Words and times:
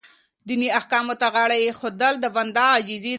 دیني 0.47 0.67
احکامو 0.79 1.15
ته 1.21 1.27
غاړه 1.33 1.55
ایښودل 1.59 2.15
د 2.19 2.25
بنده 2.35 2.63
عاجزي 2.71 2.99
ده. 3.03 3.09